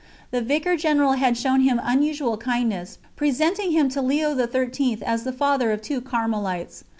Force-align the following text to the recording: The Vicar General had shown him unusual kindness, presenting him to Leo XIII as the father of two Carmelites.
The 0.31 0.41
Vicar 0.41 0.77
General 0.77 1.11
had 1.11 1.37
shown 1.37 1.61
him 1.61 1.79
unusual 1.83 2.35
kindness, 2.35 2.97
presenting 3.15 3.69
him 3.71 3.87
to 3.89 4.01
Leo 4.01 4.35
XIII 4.35 4.97
as 5.05 5.25
the 5.25 5.31
father 5.31 5.71
of 5.71 5.83
two 5.83 6.01
Carmelites. 6.01 6.83